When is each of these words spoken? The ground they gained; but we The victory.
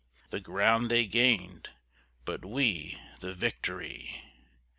The 0.31 0.39
ground 0.39 0.89
they 0.89 1.05
gained; 1.05 1.69
but 2.25 2.43
we 2.43 2.99
The 3.19 3.35
victory. 3.35 4.23